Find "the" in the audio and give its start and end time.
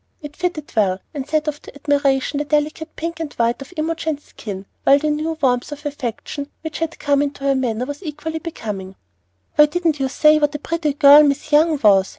2.39-2.43, 4.97-5.11